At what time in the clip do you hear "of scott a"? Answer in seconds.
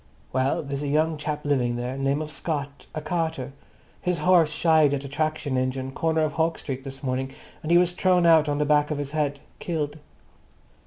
2.23-3.01